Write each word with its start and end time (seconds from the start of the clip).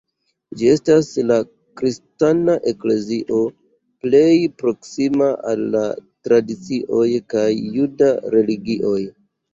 Ĝi 0.59 0.69
estas 0.75 1.07
la 1.31 1.35
kristana 1.81 2.55
eklezio 2.71 3.41
plej 4.05 4.25
proksima 4.63 5.29
al 5.53 5.63
la 5.77 5.85
tradicioj 6.29 7.07
kaj 7.35 7.47
juda 7.77 8.09
religioj. 8.39 8.99